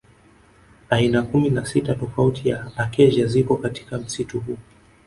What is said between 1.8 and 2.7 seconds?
tofauti ya